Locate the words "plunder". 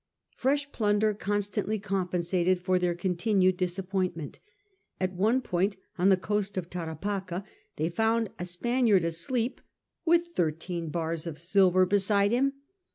0.71-1.13